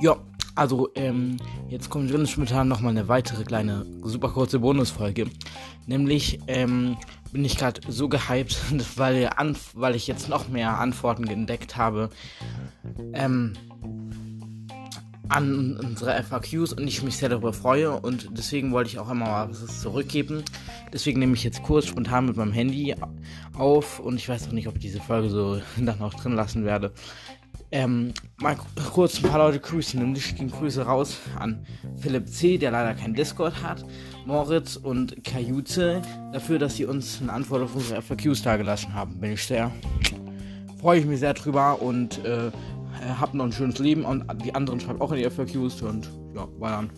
[0.00, 0.16] Ja,
[0.54, 5.26] also ähm, jetzt kommt ganz spontan nochmal eine weitere kleine, super kurze Bonusfolge.
[5.86, 6.96] Nämlich ähm,
[7.32, 8.58] bin ich gerade so gehypt,
[8.96, 9.30] weil,
[9.74, 12.10] weil ich jetzt noch mehr Antworten entdeckt habe
[13.12, 13.54] ähm,
[15.28, 19.48] an unsere FAQs und ich mich sehr darüber freue und deswegen wollte ich auch einmal
[19.48, 20.44] mal was zurückgeben.
[20.92, 22.94] Deswegen nehme ich jetzt kurz spontan mit meinem Handy
[23.58, 26.64] auf und ich weiß auch nicht, ob ich diese Folge so dann auch drin lassen
[26.64, 26.92] werde
[27.72, 28.56] ähm, mal
[28.92, 30.00] kurz ein paar Leute grüßen.
[30.00, 31.66] Nämlich gehen Grüße raus an
[32.00, 33.84] Philipp C., der leider kein Discord hat,
[34.24, 39.18] Moritz und Kajute dafür, dass sie uns eine Antwort auf unsere FAQs dargelassen haben.
[39.20, 39.70] Bin ich sehr,
[40.80, 42.50] freue ich mich sehr drüber und äh,
[43.20, 46.46] habt noch ein schönes Leben und die anderen schreiben auch in die FAQs und ja,
[46.58, 46.90] war dann.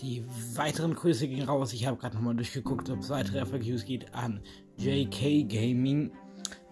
[0.00, 0.22] Die
[0.54, 1.72] weiteren Grüße gehen raus.
[1.72, 4.40] Ich habe gerade nochmal durchgeguckt, ob es weitere FAQs geht an
[4.76, 6.12] JK Gaming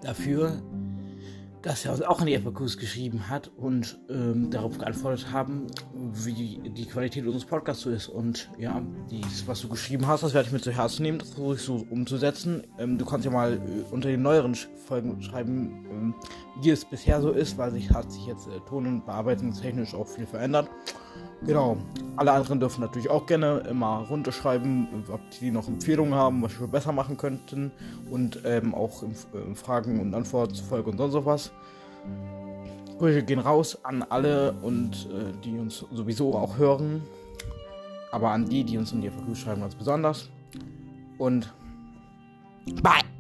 [0.03, 0.63] dafür,
[1.63, 6.59] dass er uns auch in die FAQs geschrieben hat und ähm, darauf geantwortet haben, wie
[6.71, 8.09] die Qualität unseres Podcasts so ist.
[8.09, 8.81] Und ja,
[9.11, 11.63] dies, was du geschrieben hast, das werde ich mir zu Herzen nehmen, das versuche ich
[11.63, 12.65] so umzusetzen.
[12.79, 16.15] Ähm, du kannst ja mal äh, unter den neueren Folgen schreiben, ähm,
[16.63, 20.09] wie es bisher so ist, weil sich hat sich jetzt äh, ton- und bearbeitungstechnisch auch
[20.09, 20.69] viel verändert.
[21.47, 21.79] Genau.
[22.17, 26.67] Alle anderen dürfen natürlich auch gerne immer runterschreiben, ob die noch Empfehlungen haben, was wir
[26.67, 27.71] besser machen könnten.
[28.11, 31.51] Und ähm, auch in, in Fragen und Antworten zu Folge und sonst was.
[32.99, 37.03] Grüße gehen raus an alle und äh, die uns sowieso auch hören.
[38.13, 40.29] Aber an die, die uns in die FAQ schreiben, ganz besonders.
[41.17, 41.53] Und
[42.83, 43.20] bye!